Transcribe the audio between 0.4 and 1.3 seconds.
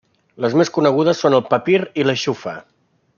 Les més conegudes